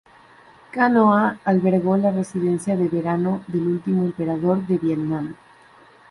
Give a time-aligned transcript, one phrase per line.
[0.75, 5.35] Khanh Hoa albergó la residencia de verano del último emperador de Vietnam.